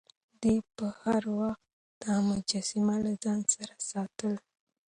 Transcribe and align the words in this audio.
ده 0.41 0.53
به 0.75 0.87
هر 1.01 1.23
وخت 1.39 1.65
دا 2.01 2.13
مجسمه 2.29 2.95
له 3.05 3.13
ځان 3.23 3.39
سره 3.53 3.75
ساتله. 3.89 4.39